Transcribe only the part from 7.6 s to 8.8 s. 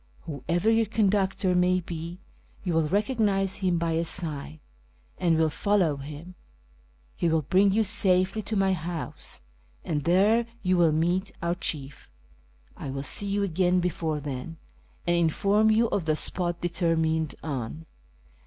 you safely to my